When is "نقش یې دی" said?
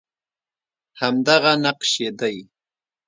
1.63-2.37